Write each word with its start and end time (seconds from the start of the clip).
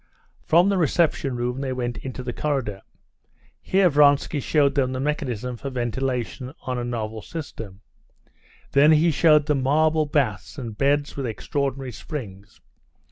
From 0.41 0.69
the 0.69 0.79
reception 0.79 1.35
room 1.35 1.61
they 1.61 1.71
went 1.73 1.97
into 1.99 2.23
the 2.23 2.33
corridor. 2.33 2.81
Here 3.61 3.87
Vronsky 3.87 4.39
showed 4.39 4.73
them 4.73 4.93
the 4.93 4.99
mechanism 4.99 5.57
for 5.57 5.69
ventilation 5.69 6.55
on 6.63 6.79
a 6.79 6.83
novel 6.83 7.21
system. 7.21 7.81
Then 8.71 8.93
he 8.93 9.11
showed 9.11 9.45
them 9.45 9.61
marble 9.61 10.07
baths, 10.07 10.57
and 10.57 10.75
beds 10.75 11.15
with 11.15 11.27
extraordinary 11.27 11.91
springs. 11.91 12.59